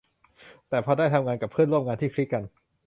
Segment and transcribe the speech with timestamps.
[0.69, 2.43] แต่พอได้ทำงานกับเพื่อนร่วมงานที่คลิกกัน